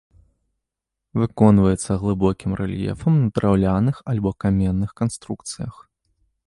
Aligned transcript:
Выконваецца 1.23 1.91
глыбокім 2.05 2.51
рэльефам 2.63 3.13
на 3.21 3.27
драўляных 3.37 3.95
або 4.17 4.29
каменных 4.47 4.91
канструкцыях. 5.03 5.75